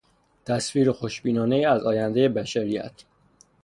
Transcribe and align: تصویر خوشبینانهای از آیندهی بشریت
تصویر 0.45 0.91
خوشبینانهای 0.91 1.65
از 1.65 1.83
آیندهی 1.83 2.29
بشریت 2.29 2.91